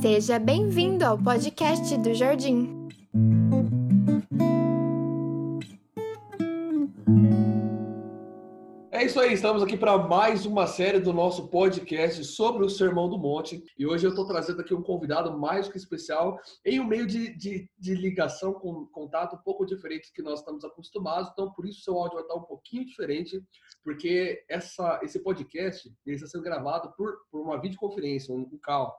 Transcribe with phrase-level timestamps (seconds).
[0.00, 2.77] Seja bem-vindo ao podcast do Jardim.
[9.08, 13.16] Isso aí, estamos aqui para mais uma série do nosso podcast sobre o Sermão do
[13.16, 13.64] Monte.
[13.78, 17.34] E hoje eu estou trazendo aqui um convidado mais que especial em um meio de,
[17.34, 21.30] de, de, ligação, com contato um pouco diferente do que nós estamos acostumados.
[21.32, 23.42] Então, por isso, seu áudio vai estar um pouquinho diferente,
[23.82, 28.94] porque essa, esse podcast ele está sendo gravado por, por uma videoconferência, um, um call.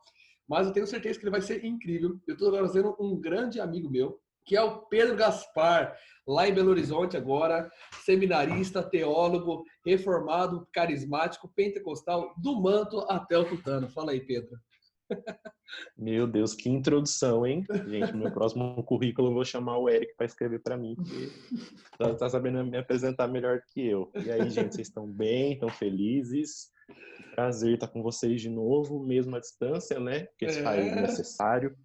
[0.47, 2.19] Mas eu tenho certeza que ele vai ser incrível.
[2.27, 5.95] Eu estou trazendo um grande amigo meu, que é o Pedro Gaspar,
[6.27, 7.71] lá em Belo Horizonte agora,
[8.03, 13.87] seminarista, teólogo, reformado, carismático, pentecostal, do manto até o tutano.
[13.89, 14.57] Fala aí, Pedro.
[15.95, 17.63] Meu Deus, que introdução, hein?
[17.87, 21.29] Gente, meu próximo currículo eu vou chamar o Eric para escrever para mim, porque
[21.99, 24.11] tá, tá, sabendo me apresentar melhor que eu.
[24.15, 25.53] E aí, gente, vocês estão bem?
[25.53, 26.71] Estão felizes?
[27.35, 30.21] Prazer estar com vocês de novo, mesmo à distância, né?
[30.21, 30.63] Porque isso é.
[30.63, 31.77] faz necessário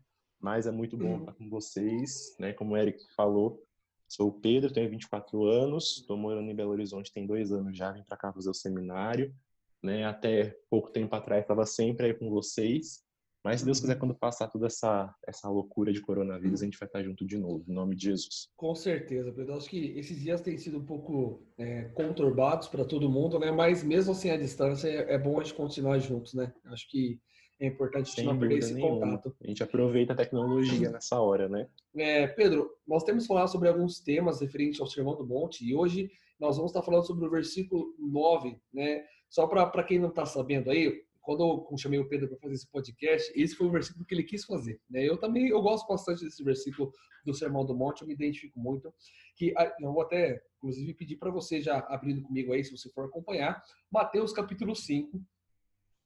[0.44, 2.52] mas é muito bom estar com vocês, né?
[2.52, 3.64] Como o Eric falou,
[4.06, 7.90] sou o Pedro, tenho 24 anos, estou morando em Belo Horizonte tem dois anos já,
[7.90, 9.34] vim para cá fazer o seminário,
[9.82, 10.04] né?
[10.04, 13.02] Até pouco tempo atrás estava sempre aí com vocês,
[13.42, 16.88] mas se Deus quiser, quando passar toda essa, essa loucura de coronavírus, a gente vai
[16.88, 18.50] estar junto de novo, em nome de Jesus.
[18.54, 19.54] Com certeza, Pedro.
[19.54, 23.50] Acho que esses dias têm sido um pouco é, conturbados para todo mundo, né?
[23.50, 26.52] Mas mesmo assim, a distância, é, é bom a gente continuar juntos, né?
[26.66, 27.18] Acho que
[27.60, 29.16] é importante a gente não perder esse nenhuma.
[29.16, 29.36] contato.
[29.42, 31.68] A gente aproveita a tecnologia nessa hora, né?
[31.96, 36.10] É, Pedro, nós temos falar sobre alguns temas referentes ao Sermão do Monte e hoje
[36.38, 39.04] nós vamos estar falando sobre o versículo 9, né?
[39.30, 42.70] Só para quem não está sabendo aí, quando eu chamei o Pedro para fazer esse
[42.70, 44.78] podcast, esse foi o versículo que ele quis fazer.
[44.88, 45.08] Né?
[45.08, 46.92] Eu também eu gosto bastante desse versículo
[47.24, 48.92] do Sermão do Monte, eu me identifico muito.
[49.34, 52.90] Que ah, eu vou até, inclusive, pedir para você já abrindo comigo aí, se você
[52.90, 53.60] for acompanhar,
[53.90, 55.18] Mateus capítulo 5,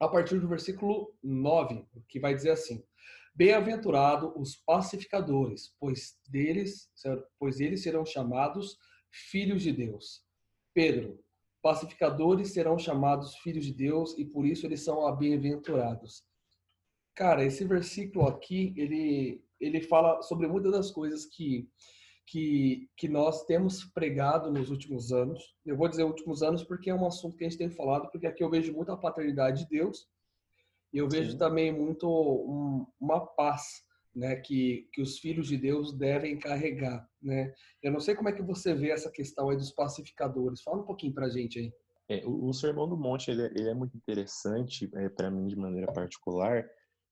[0.01, 2.85] a partir do versículo 9, que vai dizer assim:
[3.35, 6.91] Bem-aventurado os pacificadores, pois deles,
[7.39, 8.77] pois eles serão chamados
[9.11, 10.23] filhos de Deus.
[10.75, 11.19] Pedro,
[11.63, 16.25] pacificadores serão chamados filhos de Deus e por isso eles são bem-aventurados.
[17.15, 21.69] Cara, esse versículo aqui, ele ele fala sobre muitas das coisas que
[22.31, 25.57] que, que nós temos pregado nos últimos anos.
[25.65, 28.27] Eu vou dizer últimos anos porque é um assunto que a gente tem falado, porque
[28.27, 30.07] aqui eu vejo muito a paternidade de Deus
[30.93, 31.39] e eu vejo Sim.
[31.39, 33.83] também muito um, uma paz
[34.15, 37.09] né, que, que os filhos de Deus devem carregar.
[37.23, 37.53] Né?
[37.83, 40.63] Eu não sei como é que você vê essa questão aí dos pacificadores.
[40.63, 41.73] Fala um pouquinho para a gente aí.
[42.11, 45.47] É, o, o Sermão do Monte ele, é, ele é muito interessante é, para mim
[45.47, 46.67] de maneira particular,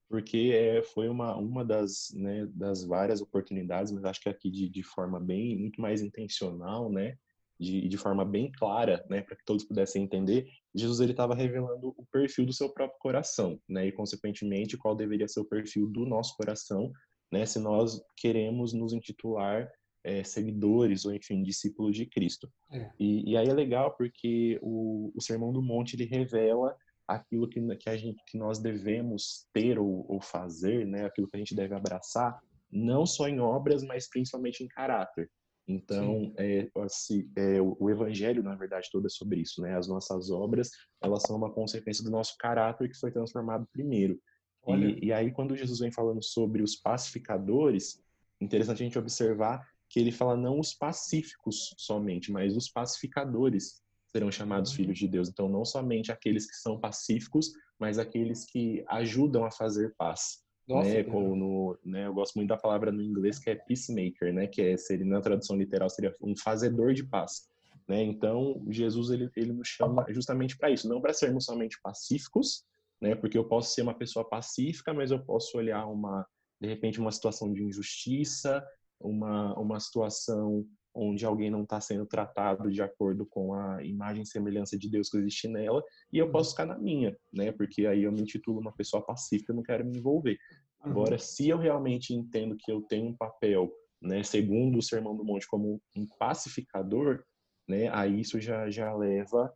[0.08, 4.68] porque é, foi uma, uma das, né, das várias oportunidades, mas acho que aqui de,
[4.68, 7.16] de forma bem, muito mais intencional, né,
[7.58, 11.94] de, de forma bem clara, né, para que todos pudessem entender, Jesus ele estava revelando
[11.96, 16.04] o perfil do seu próprio coração, né, e consequentemente qual deveria ser o perfil do
[16.04, 16.92] nosso coração,
[17.32, 19.68] né, se nós queremos nos intitular
[20.04, 22.48] é, seguidores ou enfim discípulos de Cristo.
[22.70, 22.90] É.
[22.98, 27.60] E, e, aí é legal porque o, o Sermão do Monte ele revela aquilo que,
[27.76, 31.04] que, a gente, que nós devemos ter ou, ou fazer, né?
[31.04, 32.38] aquilo que a gente deve abraçar,
[32.70, 35.30] não só em obras, mas principalmente em caráter.
[35.68, 39.76] Então, é, assim, é, o evangelho, na verdade, todo é sobre isso, né?
[39.76, 40.70] As nossas obras,
[41.02, 44.20] elas são uma consequência do nosso caráter que foi transformado primeiro.
[44.68, 48.00] E, e, aí, quando Jesus vem falando sobre os pacificadores,
[48.40, 53.80] interessante a gente observar que ele fala não os pacíficos somente, mas os pacificadores
[54.16, 54.76] serão chamados uhum.
[54.76, 55.28] filhos de Deus.
[55.28, 60.42] Então, não somente aqueles que são pacíficos, mas aqueles que ajudam a fazer paz.
[60.66, 61.04] Nossa, né?
[61.04, 62.06] Como no, né?
[62.06, 64.46] Eu gosto muito da palavra no inglês que é peacemaker, né?
[64.46, 67.48] Que é, seria, na tradução literal seria um fazedor de paz.
[67.86, 68.02] Né?
[68.02, 72.64] Então, Jesus ele, ele nos chama justamente para isso, não para sermos somente pacíficos,
[73.00, 73.14] né?
[73.14, 76.26] Porque eu posso ser uma pessoa pacífica, mas eu posso olhar uma
[76.60, 78.64] de repente uma situação de injustiça,
[78.98, 80.66] uma uma situação
[80.96, 85.10] onde alguém não está sendo tratado de acordo com a imagem e semelhança de Deus
[85.10, 87.52] que existe nela, e eu posso ficar na minha, né?
[87.52, 90.38] Porque aí eu me intitulo uma pessoa pacífica, não quero me envolver.
[90.80, 91.18] Agora, uhum.
[91.18, 93.70] se eu realmente entendo que eu tenho um papel,
[94.00, 97.22] né, segundo o Sermão do Monte, como um pacificador,
[97.68, 99.52] né, aí isso já, já leva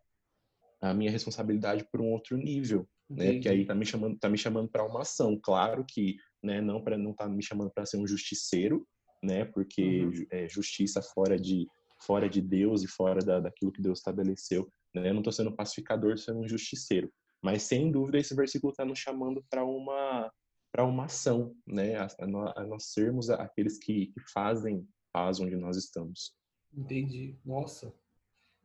[0.81, 3.39] a minha responsabilidade para um outro nível, né?
[3.39, 5.39] Que aí tá me chamando, tá me chamando para uma ação.
[5.43, 8.87] Claro que, né, não para não tá me chamando para ser um justiceiro,
[9.23, 9.45] né?
[9.45, 10.27] Porque uhum.
[10.31, 11.67] é, justiça fora de
[12.03, 15.09] fora de Deus e fora da, daquilo que Deus estabeleceu, né?
[15.09, 17.13] Eu não estou sendo pacificador, estou sendo um justiceiro.
[17.43, 20.31] Mas sem dúvida esse versículo está nos chamando para uma
[20.73, 21.97] para uma ação, né?
[21.97, 26.33] A, a, a, nós sermos aqueles que, que fazem paz onde nós estamos.
[26.73, 27.37] Entendi.
[27.45, 27.93] Nossa,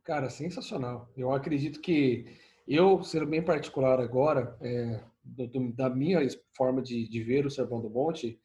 [0.04, 1.12] cara, sensacional.
[1.16, 2.26] Eu acredito que
[2.66, 6.20] eu, sendo bem particular agora, é, do, da minha
[6.56, 8.40] forma de, de, ver o Sermão do Monte,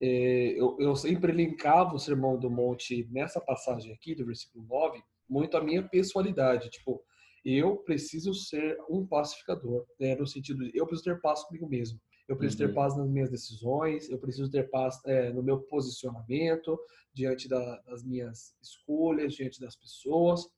[0.00, 5.56] eu, eu, sempre linkava o Sermão do Monte nessa passagem aqui, do versículo 9, muito
[5.56, 6.70] a minha pessoalidade.
[6.70, 7.02] Tipo,
[7.44, 12.00] eu preciso ser um pacificador, né, no sentido de eu preciso ter paz comigo mesmo.
[12.26, 12.68] Eu preciso uhum.
[12.68, 16.78] ter paz nas minhas decisões, eu preciso ter paz é, no meu posicionamento,
[17.12, 20.48] diante da, das minhas escolhas, diante das pessoas.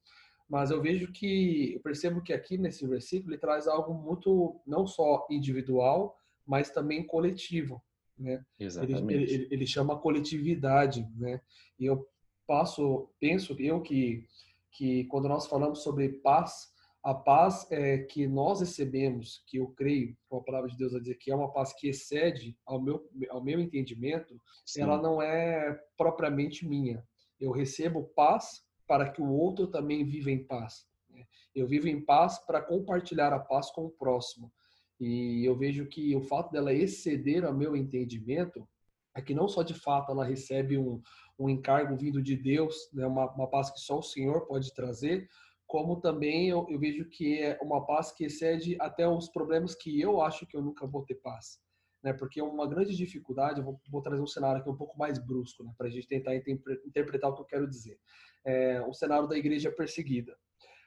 [0.49, 4.87] Mas eu vejo que, eu percebo que aqui nesse versículo ele traz algo muito, não
[4.87, 6.17] só individual,
[6.47, 7.83] mas também coletivo.
[8.19, 8.45] Né?
[8.59, 9.13] Exatamente.
[9.13, 11.41] Ele, ele, ele chama coletividade, né?
[11.79, 12.07] E eu
[12.47, 14.27] passo, penso eu que,
[14.73, 16.73] que quando nós falamos sobre paz,
[17.07, 20.99] a paz é, que nós recebemos, que eu creio, com a palavra de Deus a
[20.99, 24.83] dizer que é uma paz que excede ao meu, ao meu entendimento, Sim.
[24.83, 27.07] ela não é propriamente minha.
[27.39, 30.85] Eu recebo paz para que o outro também viva em paz.
[31.09, 31.25] Né?
[31.55, 34.53] Eu vivo em paz para compartilhar a paz com o próximo.
[35.01, 38.67] E eu vejo que o fato dela exceder ao meu entendimento
[39.15, 41.03] é que não só de fato ela recebe um,
[41.39, 45.29] um encargo vindo de Deus, né, uma, uma paz que só o Senhor pode trazer,
[45.67, 50.01] como também eu, eu, vejo que é uma paz que excede até os problemas que
[50.01, 51.59] eu acho que eu nunca vou ter paz.
[52.03, 52.13] Né?
[52.13, 55.73] Porque uma grande dificuldade, vou, vou trazer um cenário aqui um pouco mais brusco, né?
[55.77, 57.99] para a gente tentar interpretar o que eu quero dizer.
[58.45, 60.37] É o cenário da igreja perseguida.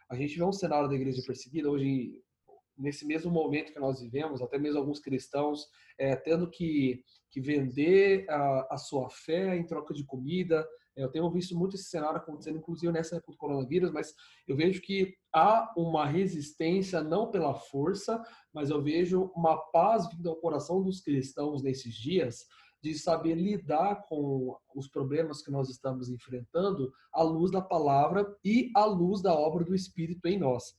[0.09, 2.17] A gente vê um cenário da igreja perseguida hoje,
[2.79, 5.67] nesse mesmo momento que nós vivemos, até mesmo alguns cristãos
[5.97, 10.65] é, tendo que, que vender a, a sua fé em troca de comida,
[10.95, 14.13] eu tenho visto muito esse cenário acontecendo, inclusive nessa época do coronavírus, mas
[14.47, 18.21] eu vejo que há uma resistência, não pela força,
[18.53, 22.45] mas eu vejo uma paz vindo ao coração dos cristãos nesses dias,
[22.81, 28.71] de saber lidar com os problemas que nós estamos enfrentando à luz da palavra e
[28.75, 30.75] à luz da obra do Espírito em nós.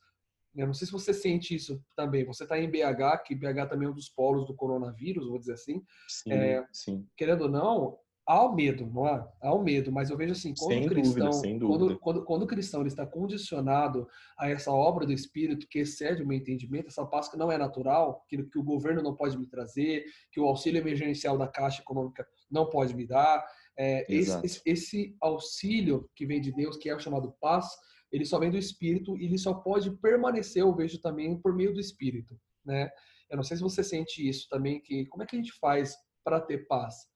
[0.55, 2.25] Eu não sei se você sente isso também.
[2.25, 5.55] Você está em BH, que BH também é um dos polos do coronavírus, vou dizer
[5.55, 5.83] assim.
[6.09, 7.07] Sim, é, sim.
[7.17, 9.29] Querendo ou não, há o medo, não há?
[9.41, 12.43] Há o medo, mas eu vejo assim, quando sem o cristão, dúvida, quando, quando, quando,
[12.43, 14.07] o cristão ele está condicionado
[14.39, 17.59] a essa obra do Espírito que excede o meu entendimento, essa paz que não é
[17.59, 21.83] natural, que, que o governo não pode me trazer, que o auxílio emergencial da Caixa
[21.83, 23.45] Econômica não pode me dar,
[23.77, 27.67] é, esse, esse, esse, auxílio que vem de Deus, que é o chamado paz,
[28.13, 31.73] ele só vem do Espírito e ele só pode permanecer, eu vejo também, por meio
[31.73, 32.91] do Espírito, né?
[33.31, 35.95] Eu não sei se você sente isso também, que como é que a gente faz
[36.25, 37.11] para ter paz?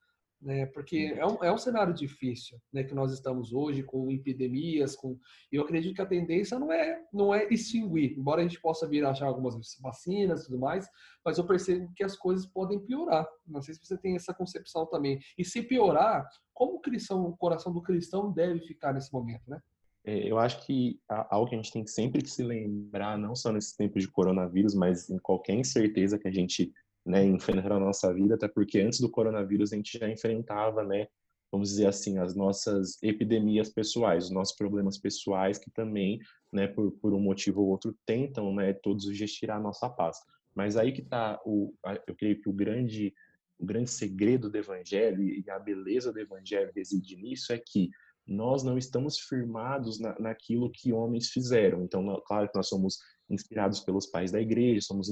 [0.45, 0.67] né?
[0.67, 1.19] Porque uhum.
[1.19, 2.85] é um, é um cenário difícil, né?
[2.85, 5.19] Que nós estamos hoje com epidemias, com
[5.51, 9.05] eu acredito que a tendência não é não é extinguir, embora a gente possa vir
[9.05, 10.87] achar algumas vacinas e tudo mais,
[11.25, 13.27] mas eu percebo que as coisas podem piorar.
[13.47, 15.19] Não sei se você tem essa concepção também.
[15.39, 19.59] E se piorar, como o cristão, o coração do cristão deve ficar nesse momento, né?
[20.05, 23.51] É, eu acho que algo que a gente tem sempre que se lembrar, não só
[23.51, 26.73] nesses tempos de coronavírus, mas em qualquer incerteza que a gente
[27.07, 31.07] né, enfrentar a nossa vida, até porque antes do coronavírus a gente já enfrentava, né,
[31.51, 36.19] vamos dizer assim, as nossas epidemias pessoais, os nossos problemas pessoais que também,
[36.53, 39.89] né, por, por um motivo ou outro, tentam, né, todos os dias tirar a nossa
[39.89, 40.19] paz.
[40.55, 43.13] Mas aí que está eu creio que o grande,
[43.59, 47.91] o grande segredo do evangelho e a beleza do evangelho reside nisso é que
[48.27, 51.83] nós não estamos firmados na, naquilo que homens fizeram.
[51.83, 52.99] Então, claro que nós somos
[53.29, 55.09] inspirados pelos pais da igreja, somos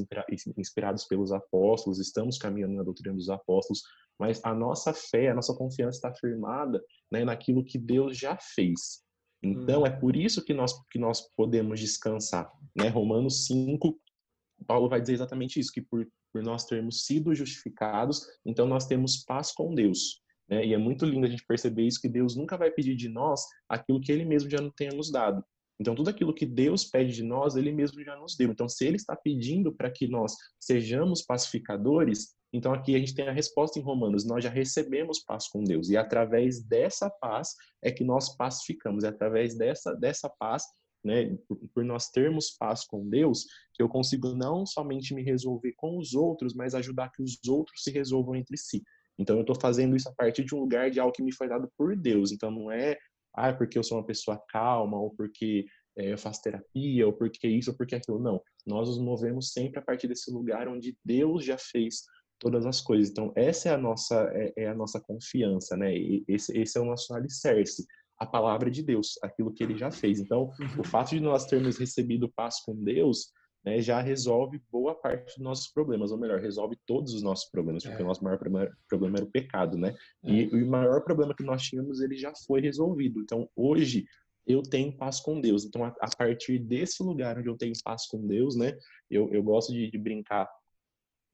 [0.56, 3.82] inspirados pelos apóstolos, estamos caminhando na doutrina dos apóstolos,
[4.18, 9.02] mas a nossa fé, a nossa confiança está firmada né, naquilo que Deus já fez.
[9.42, 9.86] Então, hum.
[9.86, 12.50] é por isso que nós, que nós podemos descansar.
[12.76, 12.88] Né?
[12.88, 13.98] Romanos 5,
[14.66, 19.24] Paulo vai dizer exatamente isso, que por, por nós termos sido justificados, então nós temos
[19.24, 20.21] paz com Deus.
[20.52, 20.66] Né?
[20.66, 23.42] E é muito lindo a gente perceber isso, que Deus nunca vai pedir de nós
[23.66, 25.42] aquilo que Ele mesmo já não tenha nos dado.
[25.80, 28.50] Então, tudo aquilo que Deus pede de nós, Ele mesmo já nos deu.
[28.50, 33.26] Então, se Ele está pedindo para que nós sejamos pacificadores, então aqui a gente tem
[33.26, 35.88] a resposta em Romanos: nós já recebemos paz com Deus.
[35.88, 39.04] E através dessa paz é que nós pacificamos.
[39.04, 40.64] É através dessa, dessa paz,
[41.02, 45.72] né, por, por nós termos paz com Deus, que eu consigo não somente me resolver
[45.78, 48.82] com os outros, mas ajudar que os outros se resolvam entre si.
[49.18, 51.48] Então, eu estou fazendo isso a partir de um lugar de algo que me foi
[51.48, 52.32] dado por Deus.
[52.32, 52.96] Então, não é
[53.34, 55.64] ah, é porque eu sou uma pessoa calma, ou porque
[55.96, 58.18] é, eu faço terapia, ou porque isso, ou porque aquilo.
[58.18, 58.40] Não.
[58.66, 62.02] Nós nos movemos sempre a partir desse lugar onde Deus já fez
[62.38, 63.10] todas as coisas.
[63.10, 65.94] Então, essa é a nossa, é, é a nossa confiança, né?
[65.96, 67.86] E esse, esse é o nosso alicerce.
[68.18, 70.20] A palavra de Deus, aquilo que ele já fez.
[70.20, 70.84] Então, o uhum.
[70.84, 73.32] fato de nós termos recebido paz com Deus
[73.64, 77.84] né, já resolve boa parte dos nossos problemas, ou melhor, resolve todos os nossos problemas,
[77.84, 78.04] porque é.
[78.04, 79.94] o nosso maior problema, era o pecado, né?
[80.24, 80.30] É.
[80.30, 83.20] E o maior problema que nós tínhamos, ele já foi resolvido.
[83.20, 84.04] Então, hoje,
[84.46, 85.64] eu tenho paz com Deus.
[85.64, 88.76] Então, a, a partir desse lugar onde eu tenho paz com Deus, né?
[89.08, 90.48] Eu, eu gosto de, de brincar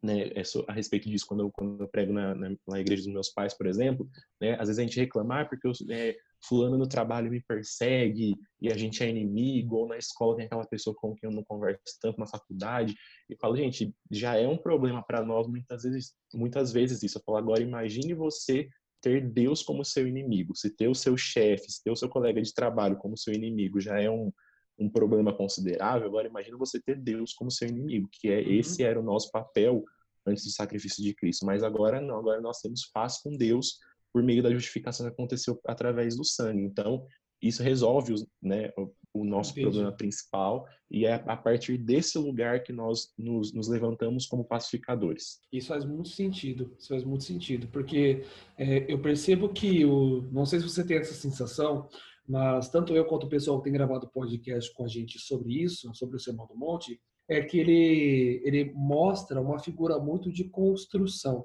[0.03, 3.13] né, é a respeito disso quando eu, quando eu prego na, na, na, igreja dos
[3.13, 4.09] meus pais, por exemplo,
[4.41, 8.71] né, às vezes a gente reclamar porque eu, é, fulano no trabalho me persegue e
[8.71, 11.99] a gente é inimigo, ou na escola tem aquela pessoa com quem eu não converso
[12.01, 12.95] tanto na faculdade,
[13.29, 17.19] e falo, gente, já é um problema para nós muitas vezes, muitas vezes isso.
[17.19, 18.69] Eu falo, agora imagine você
[19.01, 22.41] ter Deus como seu inimigo, se ter o seu chefe, se ter o seu colega
[22.43, 24.33] de trabalho como seu inimigo já é um,
[24.79, 28.53] um problema considerável, agora imagina você ter Deus como seu inimigo, que é uhum.
[28.53, 29.85] esse era o nosso papel
[30.27, 31.47] antes do sacrifício de Cristo.
[31.47, 33.79] Mas agora não, agora nós temos paz com Deus
[34.19, 36.65] por meio da justificação que aconteceu através do sangue.
[36.65, 37.07] Então,
[37.41, 38.73] isso resolve né,
[39.15, 39.67] o nosso Entendi.
[39.67, 45.39] problema principal e é a partir desse lugar que nós nos, nos, levantamos como pacificadores.
[45.53, 48.25] Isso faz muito sentido, isso faz muito sentido, porque
[48.57, 51.89] é, eu percebo que o, não sei se você tem essa sensação,
[52.27, 55.95] mas tanto eu quanto o pessoal que tem gravado podcast com a gente sobre isso,
[55.95, 61.45] sobre o Sermão do Monte, é que ele, ele mostra uma figura muito de construção.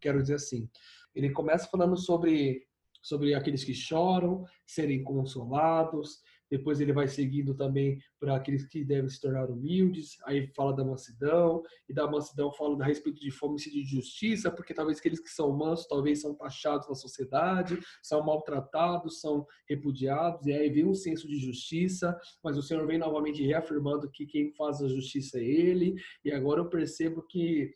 [0.00, 0.70] Quero dizer assim,
[1.14, 2.66] ele começa falando sobre,
[3.02, 6.22] sobre aqueles que choram, serem consolados,
[6.56, 10.84] depois ele vai seguindo também para aqueles que devem se tornar humildes, aí fala da
[10.84, 15.18] mansidão, e da mansidão fala a respeito de fome e de justiça, porque talvez aqueles
[15.18, 20.86] que são mansos talvez são taxados na sociedade, são maltratados, são repudiados, e aí vem
[20.86, 25.38] um senso de justiça, mas o Senhor vem novamente reafirmando que quem faz a justiça
[25.38, 27.72] é Ele, e agora eu percebo que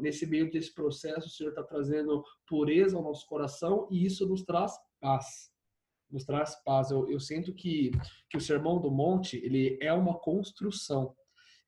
[0.00, 4.42] nesse meio desse processo o Senhor está trazendo pureza ao nosso coração, e isso nos
[4.42, 5.53] traz paz
[6.14, 6.90] nos traz paz.
[6.90, 7.90] Eu, eu sinto que,
[8.30, 11.14] que o Sermão do Monte ele é uma construção.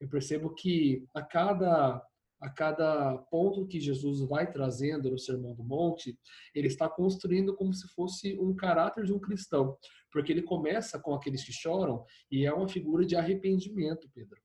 [0.01, 2.03] Eu percebo que a cada
[2.39, 6.19] a cada ponto que Jesus vai trazendo no Sermão do Monte,
[6.55, 9.75] ele está construindo como se fosse um caráter de um cristão,
[10.13, 14.39] porque ele começa com aqueles que choram e é uma figura de arrependimento, Pedro.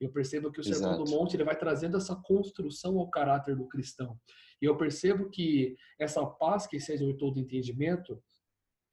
[0.00, 1.04] Eu percebo que o Sermão Exato.
[1.04, 4.18] do Monte ele vai trazendo essa construção ao caráter do cristão.
[4.60, 8.18] E eu percebo que essa paz que seja o todo entendimento,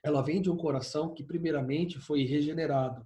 [0.04, 3.06] ela vem de um coração que primeiramente foi regenerado,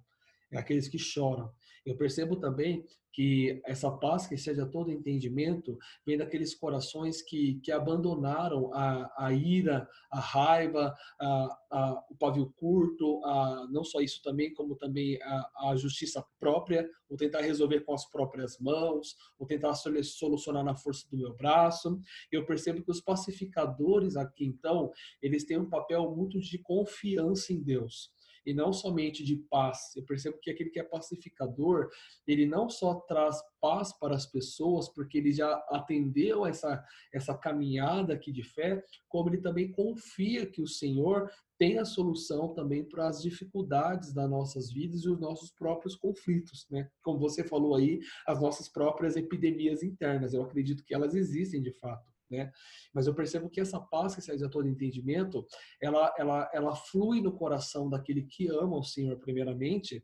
[0.51, 1.51] é aqueles que choram.
[1.85, 2.83] Eu percebo também
[3.15, 9.31] que essa paz que seja todo entendimento vem daqueles corações que, que abandonaram a, a
[9.31, 15.17] ira, a raiva, a, a, o pavio curto, a, não só isso também, como também
[15.21, 20.75] a, a justiça própria, ou tentar resolver com as próprias mãos, ou tentar solucionar na
[20.75, 21.97] força do meu braço.
[22.29, 27.63] Eu percebo que os pacificadores aqui, então, eles têm um papel muito de confiança em
[27.63, 28.13] Deus
[28.45, 29.95] e não somente de paz.
[29.95, 31.89] Eu percebo que aquele que é pacificador,
[32.27, 36.83] ele não só traz paz para as pessoas, porque ele já atendeu essa,
[37.13, 42.53] essa caminhada aqui de fé, como ele também confia que o Senhor tem a solução
[42.53, 46.89] também para as dificuldades das nossas vidas e os nossos próprios conflitos, né?
[47.01, 50.33] Como você falou aí, as nossas próprias epidemias internas.
[50.33, 52.51] Eu acredito que elas existem de fato né?
[52.93, 55.45] Mas eu percebo que essa paz que sai de todo entendimento,
[55.81, 60.03] ela, ela, ela flui no coração daquele que ama o Senhor primeiramente,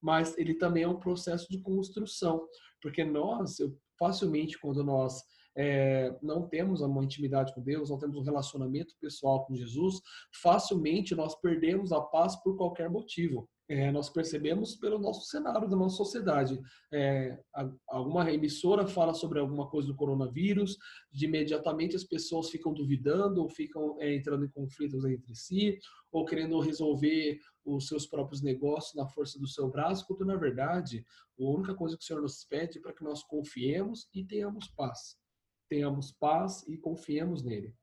[0.00, 2.46] mas ele também é um processo de construção,
[2.80, 5.22] porque nós, eu, facilmente, quando nós
[5.56, 10.00] é, não temos uma intimidade com Deus, não temos um relacionamento pessoal com Jesus,
[10.42, 15.76] facilmente nós perdemos a paz por qualquer motivo é, nós percebemos pelo nosso cenário da
[15.76, 16.60] nossa sociedade.
[16.92, 17.38] É,
[17.88, 20.76] alguma emissora fala sobre alguma coisa do coronavírus,
[21.10, 25.78] de imediatamente as pessoas ficam duvidando ou ficam é, entrando em conflitos entre si,
[26.12, 31.04] ou querendo resolver os seus próprios negócios na força do seu braço, quando na verdade
[31.38, 34.68] a única coisa que o Senhor nos pede é para que nós confiemos e tenhamos
[34.68, 35.16] paz.
[35.68, 37.74] Tenhamos paz e confiemos nele.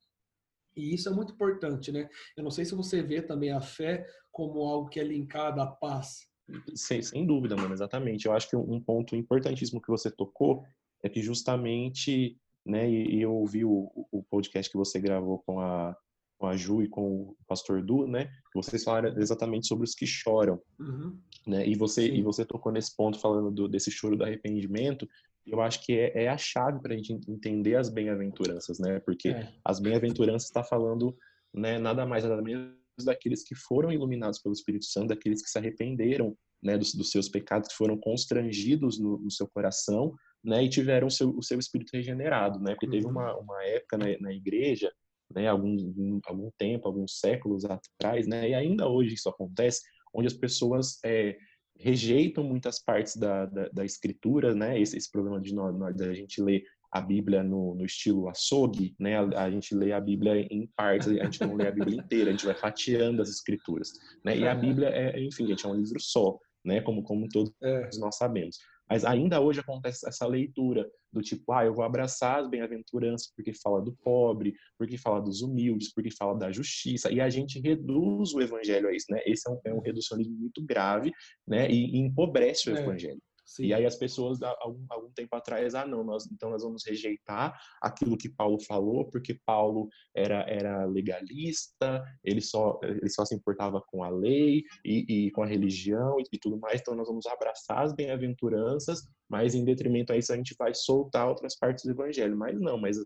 [0.75, 2.09] E isso é muito importante, né?
[2.35, 5.67] Eu não sei se você vê também a fé como algo que é linkado à
[5.67, 6.27] paz.
[6.75, 8.25] Sem, sem dúvida, mano, exatamente.
[8.25, 10.63] Eu acho que um ponto importantíssimo que você tocou
[11.01, 15.95] é que justamente, né, e, eu ouvi o, o podcast que você gravou com a,
[16.37, 18.29] com a Ju e com o pastor Du, né?
[18.53, 21.17] Vocês falaram exatamente sobre os que choram, uhum.
[21.47, 21.65] né?
[21.67, 22.15] E você Sim.
[22.15, 25.07] e você tocou nesse ponto falando do, desse choro do arrependimento
[25.45, 28.99] eu acho que é, é a chave para a gente entender as bem-aventuranças, né?
[28.99, 29.53] Porque é.
[29.63, 31.15] as bem-aventuranças está falando,
[31.53, 32.73] né, nada mais nada menos
[33.03, 37.27] daqueles que foram iluminados pelo Espírito Santo, daqueles que se arrependeram, né, dos, dos seus
[37.27, 41.59] pecados, que foram constrangidos no, no seu coração, né, e tiveram o seu, o seu
[41.59, 42.73] espírito regenerado, né?
[42.73, 43.11] Porque teve uhum.
[43.11, 44.91] uma, uma época na, na igreja,
[45.33, 49.81] né, algum, algum tempo, alguns séculos atrás, né, e ainda hoje isso acontece,
[50.13, 51.35] onde as pessoas é,
[51.77, 54.79] rejeitam muitas partes da, da, da escritura, né?
[54.79, 58.95] Esse, esse problema de nós, nós, da gente ler a Bíblia no, no estilo açougue,
[58.99, 59.17] né?
[59.17, 62.29] A, a, gente lê a Bíblia em partes, a gente não lê a Bíblia inteira,
[62.29, 63.91] a gente vai fatiando as escrituras,
[64.23, 64.37] né?
[64.37, 66.81] E a Bíblia é, enfim, gente, é um livro só, né?
[66.81, 67.89] Como como todos é.
[67.97, 68.57] nós sabemos.
[68.89, 73.53] Mas ainda hoje acontece essa leitura do tipo, ah, eu vou abraçar as bem-aventuranças porque
[73.53, 78.33] fala do pobre, porque fala dos humildes, porque fala da justiça, e a gente reduz
[78.33, 79.21] o evangelho a isso, né?
[79.25, 81.11] Esse é um, é um reducionismo muito grave,
[81.47, 81.69] né?
[81.69, 82.81] E, e empobrece o é.
[82.81, 83.21] evangelho.
[83.53, 83.65] Sim.
[83.65, 87.55] E aí as pessoas, algum, algum tempo atrás, ah, não, nós, então nós vamos rejeitar
[87.79, 93.79] aquilo que Paulo falou, porque Paulo era, era legalista, ele só, ele só se importava
[93.79, 97.27] com a lei e, e com a religião e, e tudo mais, então nós vamos
[97.27, 101.91] abraçar as bem-aventuranças, mas em detrimento a isso a gente vai soltar outras partes do
[101.91, 102.37] evangelho.
[102.37, 102.97] Mas não, mas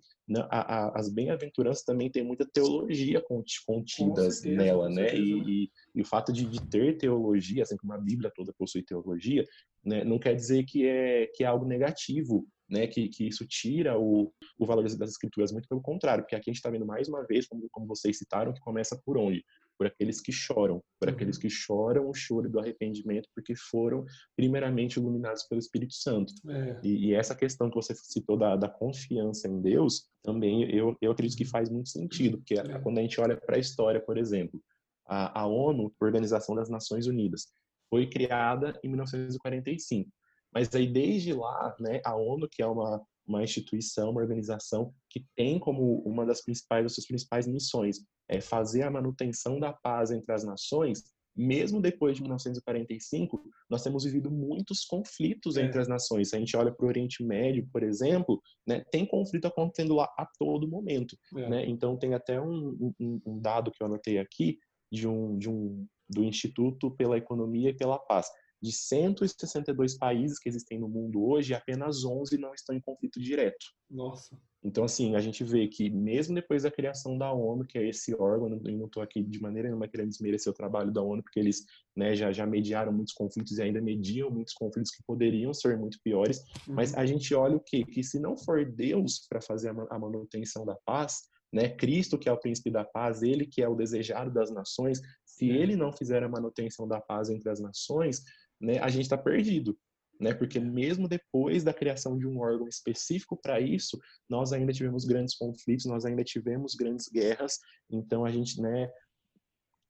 [0.50, 3.24] a, a, as bem-aventuranças também tem muita teologia
[3.66, 5.16] contidas certeza, nela, né?
[5.16, 8.84] E, e, e, o fato de, de, ter teologia, assim como a Bíblia toda possui
[8.84, 9.46] teologia,
[9.88, 13.98] né, não quer dizer que é, que é algo negativo, né, que, que isso tira
[13.98, 17.08] o, o valor das, escrituras, muito pelo contrário, porque aqui a gente está vendo mais
[17.08, 19.44] uma vez, como, como vocês citaram, que começa por onde?
[19.78, 24.04] Por aqueles que choram, por aqueles que choram o choro do arrependimento, porque foram
[24.36, 26.34] primeiramente iluminados pelo Espírito Santo.
[26.50, 26.80] É.
[26.84, 31.12] E, e, essa questão que você citou da, da confiança em Deus, também eu, eu
[31.12, 32.80] acredito que faz muito sentido, porque é.
[32.80, 34.60] quando a gente olha para a história, por exemplo,
[35.08, 37.48] a, a ONU, Organização das Nações Unidas,
[37.90, 40.10] foi criada em 1945.
[40.54, 45.26] Mas aí desde lá, né, a ONU, que é uma uma instituição, uma organização que
[45.36, 47.98] tem como uma das principais, das suas principais missões
[48.30, 51.04] é fazer a manutenção da paz entre as nações,
[51.36, 55.64] mesmo depois de 1945, nós temos vivido muitos conflitos é.
[55.64, 56.30] entre as nações.
[56.30, 60.06] Se a gente olha para o Oriente Médio, por exemplo, né, tem conflito acontecendo lá
[60.18, 61.16] a todo momento.
[61.36, 61.50] É.
[61.50, 61.70] Né?
[61.70, 64.58] Então, tem até um, um, um, dado que eu anotei aqui
[64.92, 68.28] de um, de um do Instituto pela Economia e pela Paz.
[68.62, 73.66] De 162 países que existem no mundo hoje, apenas 11 não estão em conflito direto.
[73.90, 74.36] Nossa.
[74.64, 78.16] Então, assim, a gente vê que mesmo depois da criação da ONU, que é esse
[78.16, 81.40] órgão, e não estou aqui de maneira nenhuma querendo desmerecer o trabalho da ONU, porque
[81.40, 81.64] eles
[81.96, 86.00] né, já, já mediaram muitos conflitos e ainda mediam muitos conflitos que poderiam ser muito
[86.04, 86.74] piores, uhum.
[86.74, 87.86] mas a gente olha o quê?
[87.86, 91.22] Que se não for Deus para fazer a manutenção da paz,
[91.54, 95.00] né, Cristo, que é o príncipe da paz, ele que é o desejado das nações,
[95.38, 98.24] se ele não fizer a manutenção da paz entre as nações,
[98.60, 99.78] né, a gente está perdido.
[100.20, 100.34] Né?
[100.34, 105.36] Porque mesmo depois da criação de um órgão específico para isso, nós ainda tivemos grandes
[105.36, 107.60] conflitos, nós ainda tivemos grandes guerras.
[107.88, 108.92] Então a gente, né,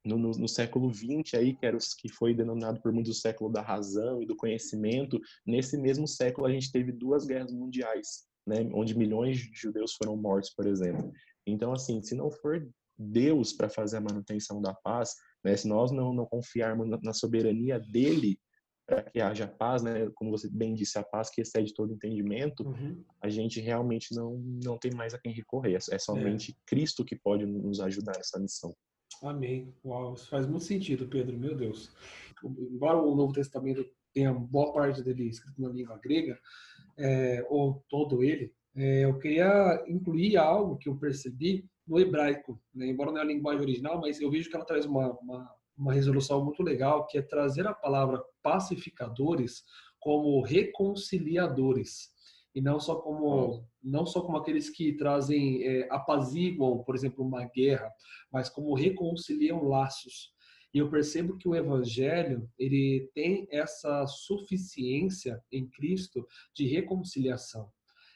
[0.06, 3.22] no, no, no século XX aí, que era os, que foi denominado por muitos o
[3.22, 8.26] século da razão e do conhecimento, nesse mesmo século a gente teve duas guerras mundiais,
[8.46, 11.10] né, onde milhões de judeus foram mortos, por exemplo.
[11.46, 15.14] Então assim, se não for Deus para fazer a manutenção da paz,
[15.48, 15.56] né?
[15.56, 18.38] Se nós não, não confiarmos na, soberania dele
[18.86, 20.10] para que haja paz, né?
[20.16, 23.04] como você bem disse, a paz que excede todo entendimento, uhum.
[23.22, 25.74] a gente realmente não, não tem mais a quem recorrer.
[25.74, 26.56] É, é somente é.
[26.66, 28.76] Cristo que pode nos ajudar nessa missão.
[29.24, 29.74] Amém.
[29.86, 31.92] Uau, isso faz muito sentido, Pedro, meu Deus.
[32.44, 36.38] Embora o Novo Testamento tenha boa parte dele escrito na língua grega,
[36.98, 42.88] é, ou todo ele, é, eu queria incluir algo que eu percebi no hebraico, né?
[42.88, 45.93] embora não é a linguagem original, mas eu vejo que ela traz uma, uma, uma
[45.93, 49.63] resolução muito legal, que é trazer a palavra pacificadores
[50.00, 52.10] como reconciliadores
[52.54, 57.45] e não só como não só como aqueles que trazem é, apaziguam, por exemplo, uma
[57.45, 57.89] guerra,
[58.32, 60.34] mas como reconciliam laços.
[60.73, 67.71] E eu percebo que o evangelho ele tem essa suficiência em Cristo de reconciliação.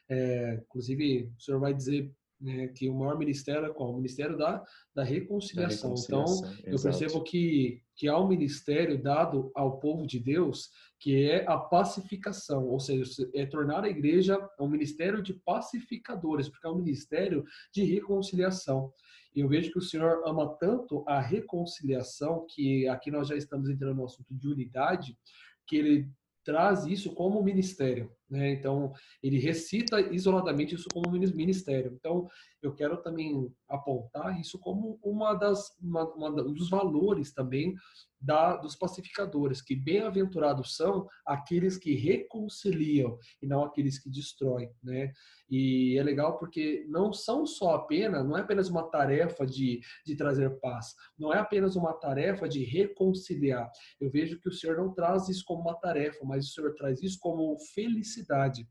[0.09, 3.91] É, inclusive, o senhor vai dizer né, que o maior ministério é qual?
[3.91, 5.91] O ministério da, da, reconciliação.
[5.91, 6.53] da reconciliação.
[6.59, 10.69] Então, eu percebo que, que há um ministério dado ao povo de Deus
[11.01, 16.67] que é a pacificação, ou seja, é tornar a igreja um ministério de pacificadores, porque
[16.67, 18.93] é um ministério de reconciliação.
[19.35, 23.67] E eu vejo que o Senhor ama tanto a reconciliação, que aqui nós já estamos
[23.67, 25.17] entrando no assunto de unidade,
[25.65, 26.07] que ele
[26.43, 28.11] traz isso como ministério.
[28.31, 28.53] Né?
[28.53, 31.91] Então, ele recita isoladamente isso como ministério.
[31.93, 32.29] Então,
[32.63, 37.75] eu quero também apontar isso como uma das, uma, uma, um dos valores também
[38.21, 45.11] da, dos pacificadores, que bem-aventurados são aqueles que reconciliam e não aqueles que destroem, né?
[45.49, 50.15] E é legal porque não são só apenas, não é apenas uma tarefa de, de
[50.15, 53.69] trazer paz, não é apenas uma tarefa de reconciliar.
[53.99, 57.01] Eu vejo que o Senhor não traz isso como uma tarefa, mas o Senhor traz
[57.01, 58.20] isso como felicidade,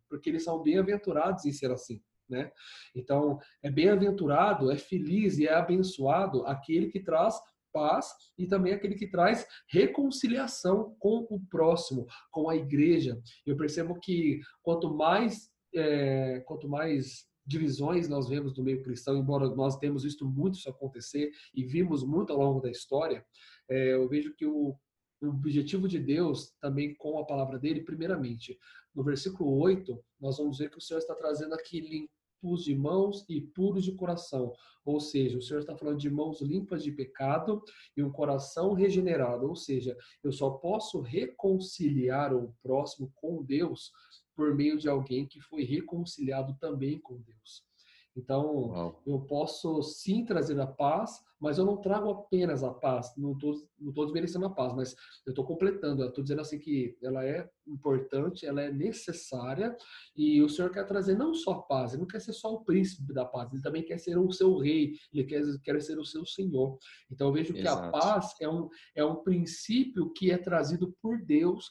[0.08, 2.00] porque eles são bem-aventurados em ser assim.
[2.28, 2.50] Né?
[2.94, 7.40] Então, é bem-aventurado, é feliz e é abençoado aquele que traz
[7.72, 8.08] paz
[8.38, 13.20] e também aquele que traz reconciliação com o próximo, com a igreja.
[13.46, 19.48] Eu percebo que quanto mais é, quanto mais divisões nós vemos no meio cristão, embora
[19.48, 23.24] nós temos visto muito isso acontecer e vimos muito ao longo da história,
[23.68, 24.76] é, eu vejo que o,
[25.22, 28.58] o objetivo de Deus também com a palavra dele, primeiramente,
[28.94, 33.24] no versículo 8, nós vamos ver que o Senhor está trazendo aqui limpos de mãos
[33.29, 34.53] e puros de coração.
[34.85, 37.62] Ou seja, o Senhor está falando de mãos limpas de pecado
[37.96, 39.46] e um coração regenerado.
[39.46, 43.92] Ou seja, eu só posso reconciliar o próximo com Deus
[44.35, 47.69] por meio de alguém que foi reconciliado também com Deus.
[48.16, 49.03] Então, Uau.
[49.07, 53.12] eu posso sim trazer a paz, mas eu não trago apenas a paz.
[53.16, 54.94] Não estou não tô desmerecendo a paz, mas
[55.25, 56.05] eu estou completando.
[56.05, 59.75] Estou dizendo assim que ela é importante, ela é necessária,
[60.16, 62.64] e o Senhor quer trazer não só a paz, ele não quer ser só o
[62.64, 66.05] príncipe da paz, ele também quer ser o seu rei, ele quer, quer ser o
[66.05, 66.79] seu senhor.
[67.11, 67.81] Então, eu vejo Exato.
[67.81, 71.70] que a paz é um, é um princípio que é trazido por Deus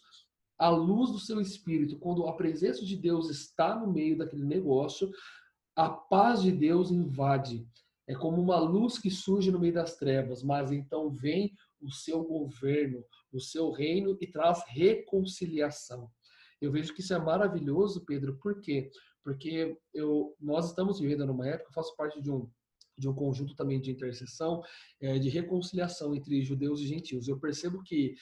[0.58, 5.10] à luz do seu espírito, quando a presença de Deus está no meio daquele negócio,
[5.80, 7.66] a paz de Deus invade.
[8.06, 12.22] É como uma luz que surge no meio das trevas, mas então vem o seu
[12.22, 16.12] governo, o seu reino e traz reconciliação.
[16.60, 18.92] Eu vejo que isso é maravilhoso, Pedro, por quê?
[19.24, 22.52] Porque eu, nós estamos vivendo numa época, eu faço parte de um,
[22.98, 24.62] de um conjunto também de intercessão,
[25.00, 27.30] é, de reconciliação entre judeus e gentios.
[27.30, 28.16] Eu percebo que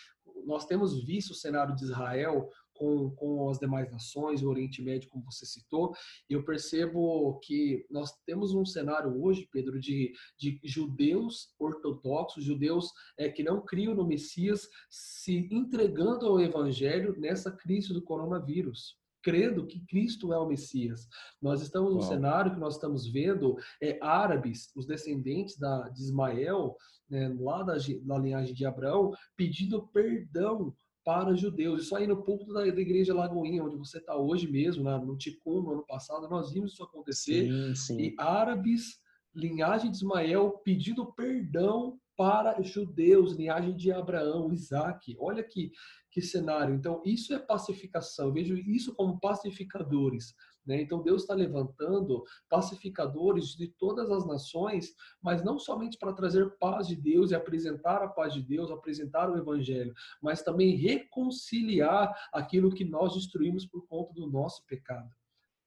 [0.45, 5.09] nós temos visto o cenário de Israel com, com as demais nações, o Oriente Médio,
[5.09, 5.93] como você citou,
[6.29, 12.91] e eu percebo que nós temos um cenário hoje, Pedro, de, de judeus ortodoxos, judeus
[13.17, 19.67] é, que não criam no Messias, se entregando ao Evangelho nessa crise do coronavírus crendo
[19.67, 21.05] que Cristo é o Messias.
[21.41, 26.77] Nós estamos no cenário que nós estamos vendo é, árabes, os descendentes da, de Ismael,
[27.09, 30.73] né, lá da, da linhagem de Abraão, pedindo perdão
[31.07, 31.83] para judeus.
[31.83, 35.17] Isso aí no púlpito da, da Igreja Lagoinha, onde você está hoje mesmo, né, no
[35.17, 37.49] Ticum, no ano passado, nós vimos isso acontecer.
[37.49, 37.97] Sim, sim.
[37.97, 38.99] E árabes,
[39.33, 45.15] linhagem de Ismael, pedindo perdão para judeus, linhagem de Abraão, Isaac.
[45.17, 45.71] Olha que,
[46.11, 46.75] que cenário.
[46.75, 48.25] Então, isso é pacificação.
[48.25, 50.35] Eu vejo isso como pacificadores.
[50.67, 50.81] Né?
[50.81, 56.87] Então, Deus está levantando pacificadores de todas as nações, mas não somente para trazer paz
[56.87, 62.73] de Deus e apresentar a paz de Deus, apresentar o Evangelho, mas também reconciliar aquilo
[62.73, 65.09] que nós destruímos por conta do nosso pecado.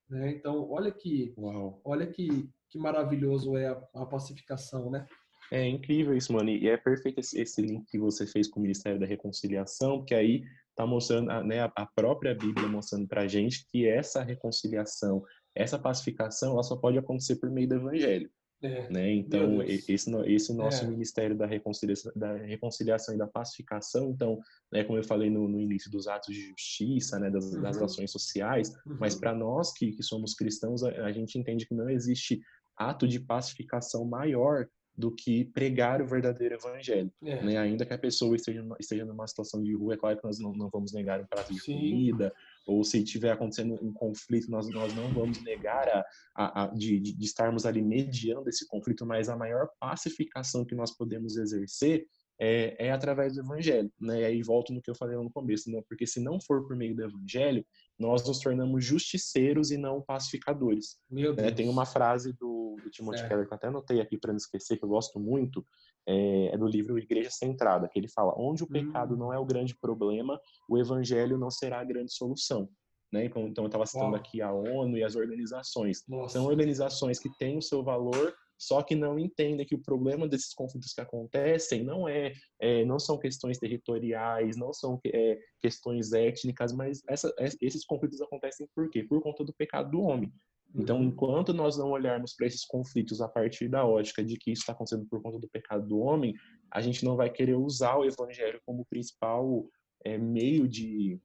[0.07, 0.31] Né?
[0.33, 1.81] Então, olha que, Uau.
[1.83, 5.07] olha que, que maravilhoso é a, a pacificação, né?
[5.51, 6.49] É incrível isso, mano.
[6.49, 10.15] E é perfeito esse, esse link que você fez com o Ministério da Reconciliação, porque
[10.15, 15.23] aí está mostrando, né, a própria Bíblia mostrando para a gente que essa reconciliação,
[15.55, 18.29] essa pacificação, ela só pode acontecer por meio do Evangelho.
[18.63, 19.11] É, né?
[19.11, 20.87] Então, esse, esse nosso é.
[20.87, 24.39] ministério da reconciliação, da reconciliação e da pacificação, então,
[24.71, 27.61] né, como eu falei no, no início dos atos de justiça, né, das, uhum.
[27.61, 28.97] das ações sociais, uhum.
[28.99, 32.39] mas para nós que, que somos cristãos, a, a gente entende que não existe
[32.77, 34.67] ato de pacificação maior
[35.01, 37.11] do que pregar o verdadeiro evangelho.
[37.23, 37.43] É.
[37.43, 37.57] Né?
[37.57, 40.53] Ainda que a pessoa esteja, esteja numa situação de rua, é claro que nós não,
[40.53, 41.73] não vamos negar um prato de Sim.
[41.73, 42.31] comida,
[42.67, 46.99] ou se estiver acontecendo um conflito, nós, nós não vamos negar a, a, a de,
[46.99, 52.05] de, estarmos ali mediando esse conflito, mas a maior pacificação que nós podemos exercer
[52.39, 54.21] é, é, através do evangelho, né?
[54.21, 55.81] E aí volto no que eu falei no começo, né?
[55.87, 57.65] Porque se não for por meio do evangelho,
[58.01, 60.97] nós nos tornamos justiceiros e não pacificadores.
[61.37, 64.37] É, tem uma frase do, do Timothy Keller que eu até anotei aqui para não
[64.37, 65.63] esquecer, que eu gosto muito,
[66.07, 69.17] é, é, do livro Igreja Centrada, que ele fala: onde o pecado hum.
[69.17, 72.67] não é o grande problema, o evangelho não será a grande solução.
[73.13, 73.25] Né?
[73.25, 74.15] Então, então eu estava citando Uau.
[74.15, 76.03] aqui a ONU e as organizações.
[76.07, 76.33] Nossa.
[76.33, 80.53] São organizações que têm o seu valor só que não entendem que o problema desses
[80.53, 86.71] conflitos que acontecem não é, é não são questões territoriais, não são é, questões étnicas,
[86.71, 89.03] mas essa, esses conflitos acontecem por quê?
[89.03, 90.31] Por conta do pecado do homem.
[90.75, 91.05] Então, uhum.
[91.05, 94.73] enquanto nós não olharmos para esses conflitos a partir da ótica de que isso está
[94.73, 96.35] acontecendo por conta do pecado do homem,
[96.69, 99.65] a gente não vai querer usar o evangelho como principal
[100.05, 101.19] é, meio de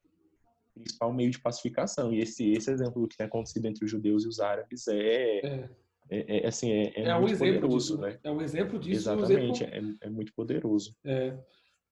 [0.75, 2.14] principal meio de pacificação.
[2.14, 5.38] E esse, esse exemplo do que tem acontecido entre os judeus e os árabes é,
[5.46, 5.70] é
[6.11, 8.19] é, é, assim, é, é, é muito um poderoso, disso, né?
[8.23, 9.11] É um exemplo disso.
[9.11, 9.99] Exatamente, um exemplo...
[10.03, 10.97] é, é muito poderoso.
[11.05, 11.37] É.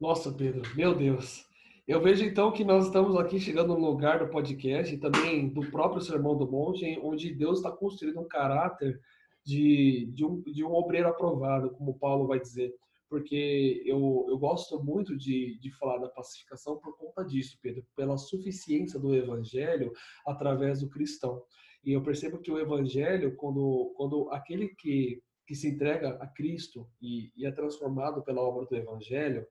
[0.00, 1.44] Nossa, Pedro, meu Deus.
[1.87, 5.70] Eu vejo então que nós estamos aqui chegando no lugar do podcast e também do
[5.70, 8.98] próprio Sermão do Monte, onde Deus está construindo um caráter
[9.44, 12.74] de, de, um, de um obreiro aprovado, como Paulo vai dizer.
[13.09, 18.16] Porque eu, eu gosto muito de, de falar da pacificação por conta disso, Pedro, pela
[18.16, 19.92] suficiência do evangelho
[20.27, 21.42] através do cristão.
[21.85, 26.88] E eu percebo que o evangelho, quando, quando aquele que, que se entrega a Cristo
[27.01, 29.47] e, e é transformado pela obra do evangelho,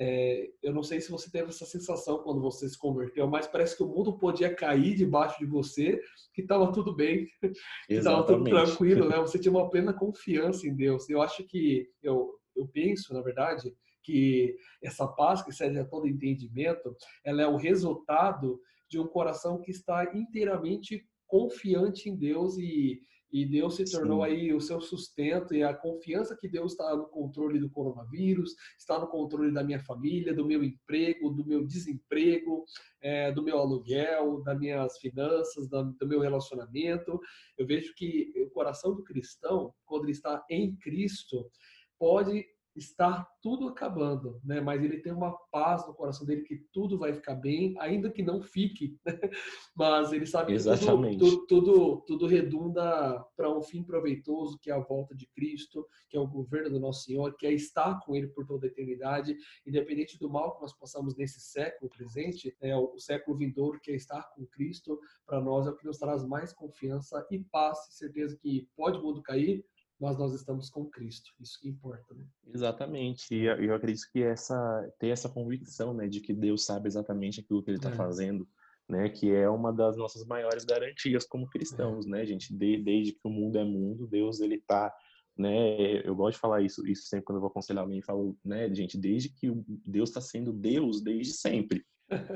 [0.00, 3.76] é, eu não sei se você teve essa sensação quando você se converteu, mas parece
[3.76, 6.00] que o mundo podia cair debaixo de você,
[6.32, 7.26] que estava tudo bem,
[7.86, 9.16] que estava tudo tranquilo, né?
[9.18, 11.08] Você tinha uma plena confiança em Deus.
[11.10, 16.96] Eu acho que, eu, eu penso, na verdade, que essa paz que seja todo entendimento,
[17.24, 23.44] ela é o resultado de um coração que está inteiramente confiante em Deus e, e
[23.44, 24.30] Deus se tornou Sim.
[24.30, 28.98] aí o seu sustento e a confiança que Deus está no controle do coronavírus, está
[28.98, 32.64] no controle da minha família, do meu emprego, do meu desemprego,
[33.02, 37.20] é, do meu aluguel, das minhas finanças, do meu relacionamento.
[37.56, 41.50] Eu vejo que o coração do cristão, quando ele está em Cristo,
[41.98, 42.46] pode
[42.78, 44.60] está tudo acabando, né?
[44.60, 48.22] Mas ele tem uma paz no coração dele que tudo vai ficar bem, ainda que
[48.22, 49.18] não fique, né?
[49.76, 51.18] mas ele sabe Exatamente.
[51.18, 55.86] que tudo, tudo, tudo redunda para um fim proveitoso, que é a volta de Cristo,
[56.08, 58.68] que é o governo do nosso Senhor, que é estar com Ele por toda a
[58.68, 59.36] eternidade,
[59.66, 63.94] independente do mal que nós passamos nesse século presente, é o século vindouro, que é
[63.94, 68.36] estar com Cristo, para nós é o que nos traz mais confiança e paz, certeza
[68.36, 69.64] que pode o mundo cair,
[70.00, 71.30] mas nós estamos com Cristo.
[71.40, 72.24] Isso que importa, né?
[72.54, 73.34] Exatamente.
[73.34, 77.62] E eu acredito que essa ter essa convicção, né, de que Deus sabe exatamente aquilo
[77.62, 77.94] que Ele está é.
[77.94, 78.48] fazendo,
[78.88, 82.10] né, que é uma das nossas maiores garantias como cristãos, é.
[82.10, 82.54] né, gente?
[82.54, 84.94] De, desde que o mundo é mundo, Deus ele está
[85.36, 86.00] né?
[86.04, 88.98] Eu gosto de falar isso, isso sempre quando eu vou aconselhar alguém, falo, né, gente,
[88.98, 89.48] desde que
[89.86, 91.84] Deus está sendo Deus desde sempre,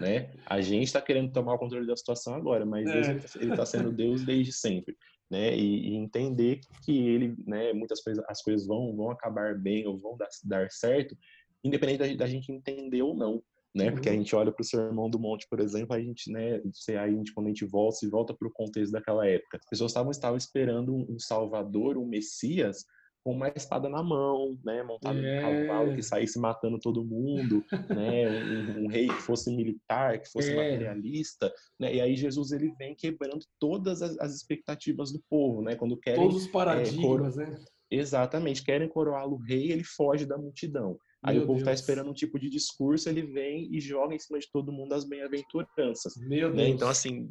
[0.01, 0.33] né?
[0.47, 3.15] A gente está querendo tomar o controle da situação agora, mas é.
[3.15, 4.97] Deus ele está sendo Deus desde sempre
[5.33, 5.57] né?
[5.57, 7.73] E, e, entender que ele, né?
[7.73, 11.17] Muitas coisas, as coisas vão vão acabar bem ou vão dar, dar certo,
[11.65, 13.43] independente da, da, gente entender ou não,
[13.75, 13.87] né?
[13.87, 13.93] Uhum.
[13.93, 16.61] Porque a gente olha para o Sermão do Monte, por exemplo, a gente, né?
[16.75, 19.91] Sei aí, quando a gente volta, se volta para o contexto daquela época, as pessoas
[19.91, 22.85] estavam estavam esperando um Salvador, um Messias
[23.25, 25.41] com uma espada na mão, né, montado é.
[25.41, 30.31] num cavalo que saísse matando todo mundo, né, um, um, rei que fosse militar, que
[30.31, 30.57] fosse é.
[30.57, 35.77] materialista, né, e aí Jesus ele vem quebrando todas as, as expectativas do povo, né,
[35.77, 37.65] quando querem todos os paradigmas, é, né?
[37.91, 40.99] Exatamente, querem coroá-lo rei, ele foge da multidão.
[41.23, 44.19] Aí Meu o povo está esperando um tipo de discurso, ele vem e joga em
[44.19, 46.15] cima de todo mundo as bem-aventuranças.
[46.17, 46.65] Meu né?
[46.65, 46.75] Deus.
[46.75, 47.29] Então, assim,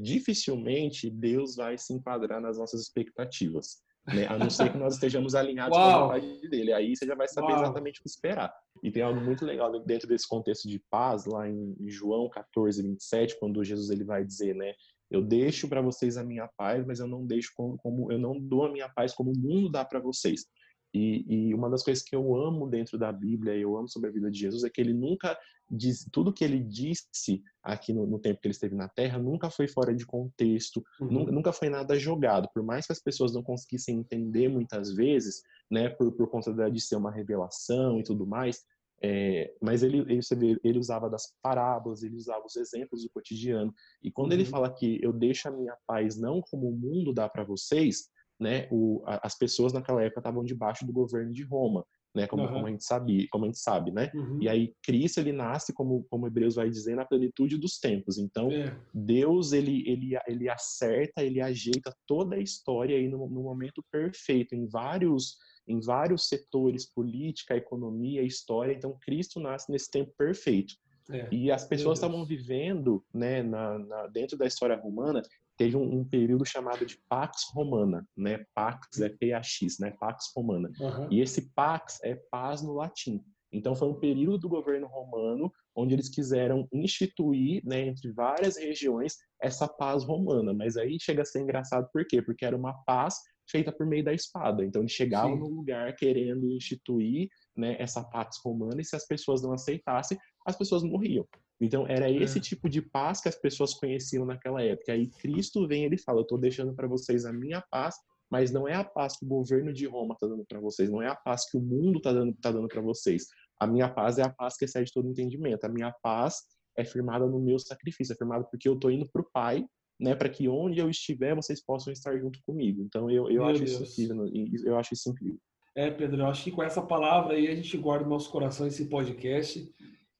[0.00, 3.82] dificilmente Deus vai se enquadrar nas nossas expectativas.
[4.06, 4.26] Né?
[4.26, 6.08] A não ser que nós estejamos alinhados Uau.
[6.08, 6.72] com a vontade dele.
[6.72, 7.62] Aí você já vai saber Uau.
[7.62, 8.52] exatamente o que esperar.
[8.82, 13.38] E tem algo muito legal dentro desse contexto de paz, lá em João 14, 27,
[13.38, 14.74] quando Jesus ele vai dizer, né?
[15.10, 18.40] Eu deixo para vocês a minha paz, mas eu não deixo como, como eu não
[18.40, 20.46] dou a minha paz como o mundo dá para vocês.
[20.94, 24.12] E, e, uma das coisas que eu amo dentro da Bíblia, eu amo sobre a
[24.12, 25.38] vida de Jesus, é que ele nunca
[25.70, 29.48] diz, tudo que ele disse aqui no, no tempo que ele esteve na Terra, nunca
[29.48, 31.10] foi fora de contexto, uhum.
[31.10, 32.48] nunca, nunca, foi nada jogado.
[32.52, 36.80] Por mais que as pessoas não conseguissem entender muitas vezes, né, por, por conta de
[36.80, 38.62] ser uma revelação e tudo mais,
[39.04, 43.74] é, mas ele, ele, ele, usava das parábolas, ele usava os exemplos do cotidiano.
[44.00, 44.38] E quando uhum.
[44.38, 48.08] ele fala que eu deixo a minha paz não como o mundo dá para vocês,
[48.42, 52.52] né, o, as pessoas naquela época estavam debaixo do governo de Roma, né, como, uhum.
[52.52, 54.10] como a gente sabia, como a gente sabe, né?
[54.14, 54.38] Uhum.
[54.42, 58.18] E aí Cristo ele nasce como como Hebreus vai dizer na plenitude dos tempos.
[58.18, 58.76] Então é.
[58.92, 64.54] Deus ele ele ele acerta, ele ajeita toda a história aí no, no momento perfeito
[64.54, 68.74] em vários em vários setores, política, economia, história.
[68.74, 70.74] Então Cristo nasce nesse tempo perfeito.
[71.10, 71.28] É.
[71.32, 75.22] E as pessoas estavam vivendo, né, na, na, dentro da história romana,
[75.56, 78.44] teve um, um, período chamado de Pax Romana, né?
[78.54, 79.90] Pax é PAX, né?
[79.98, 80.70] Pax Romana.
[80.80, 81.08] Uhum.
[81.10, 83.22] E esse Pax é paz no latim.
[83.52, 89.16] Então foi um período do governo romano onde eles quiseram instituir, né, entre várias regiões,
[89.40, 90.52] essa paz romana.
[90.52, 92.22] Mas aí chega a ser engraçado por quê?
[92.22, 93.16] Porque era uma paz
[93.50, 94.64] feita por meio da espada.
[94.64, 95.40] Então eles chegavam Sim.
[95.40, 100.56] no lugar querendo instituir, né, essa paz romana e se as pessoas não aceitassem, as
[100.56, 101.26] pessoas morriam.
[101.64, 102.40] Então, era esse é.
[102.40, 104.92] tipo de paz que as pessoas conheciam naquela época.
[104.92, 107.94] Aí Cristo vem e ele fala: Eu estou deixando para vocês a minha paz,
[108.30, 111.00] mas não é a paz que o governo de Roma está dando para vocês, não
[111.00, 113.26] é a paz que o mundo está dando, tá dando para vocês.
[113.60, 115.64] A minha paz é a paz que excede todo entendimento.
[115.64, 116.42] A minha paz
[116.76, 119.64] é firmada no meu sacrifício, é firmada porque eu estou indo para o Pai,
[120.00, 122.82] né, para que onde eu estiver vocês possam estar junto comigo.
[122.82, 123.70] Então, eu, eu acho Deus.
[123.70, 124.26] isso incrível.
[124.64, 125.38] Eu acho isso incrível.
[125.76, 128.66] É, Pedro, eu acho que com essa palavra aí a gente guarda no nosso coração
[128.66, 129.70] esse podcast.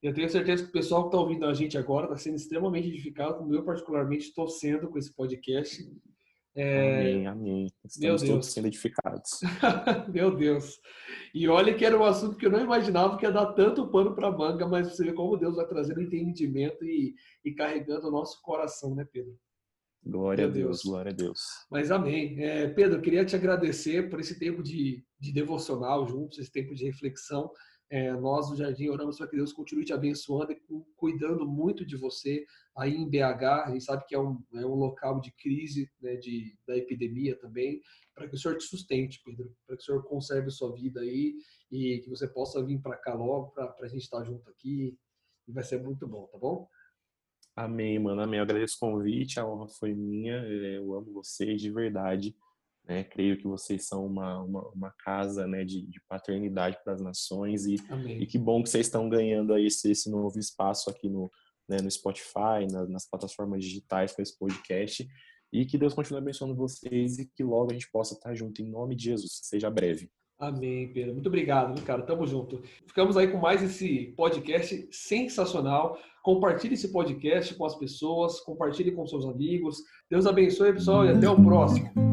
[0.02, 2.88] Eu tenho certeza que o pessoal que está ouvindo a gente agora está sendo extremamente
[2.88, 5.88] edificado, como eu particularmente estou sendo com esse podcast.
[6.56, 7.00] É...
[7.00, 7.66] Amém, amém.
[7.84, 9.40] Estamos todos sendo edificados.
[10.12, 10.80] Meu Deus.
[11.32, 14.14] E olha que era um assunto que eu não imaginava que ia dar tanto pano
[14.14, 18.42] para manga, mas você vê como Deus vai trazendo entendimento e, e carregando o nosso
[18.42, 19.38] coração, né, Pedro?
[20.04, 21.40] Glória Meu a Deus, Deus, glória a Deus.
[21.70, 22.42] Mas amém.
[22.42, 26.74] É, Pedro, eu queria te agradecer por esse tempo de, de devocional juntos, esse tempo
[26.74, 27.50] de reflexão.
[27.92, 30.62] É, nós do Jardim oramos para que Deus continue te abençoando e
[30.96, 32.42] cuidando muito de você
[32.74, 33.66] aí em BH.
[33.66, 37.38] A gente sabe que é um, é um local de crise né, de, da epidemia
[37.38, 37.83] também,
[38.14, 41.00] para que o Senhor te sustente, Pedro, para que o Senhor conserve a sua vida
[41.00, 41.35] aí
[41.70, 44.98] e que você possa vir para cá logo para a gente estar junto aqui.
[45.46, 46.66] E vai ser muito bom, tá bom?
[47.55, 48.22] Amém, mano.
[48.22, 48.38] Amém.
[48.38, 50.37] Eu agradeço o convite, a honra foi minha.
[50.37, 52.35] É, eu amo vocês de verdade.
[52.85, 53.05] Né?
[53.05, 57.64] Creio que vocês são uma, uma, uma casa né, de, de paternidade para as nações
[57.66, 57.77] e,
[58.21, 61.31] e, que bom que vocês estão ganhando aí esse, esse novo espaço aqui no,
[61.68, 65.09] né, no Spotify, na, nas plataformas digitais com esse podcast
[65.53, 68.68] e que Deus continue abençoando vocês e que logo a gente possa estar junto em
[68.68, 69.40] nome de Jesus.
[69.42, 70.11] Seja breve.
[70.38, 71.12] Amém, Pedro.
[71.12, 72.03] Muito obrigado, cara.
[72.03, 72.62] Tamo junto.
[72.87, 75.97] Ficamos aí com mais esse podcast sensacional.
[76.23, 79.83] Compartilhe esse podcast com as pessoas, compartilhe com seus amigos.
[80.11, 82.12] Deus abençoe, pessoal, e até o próximo.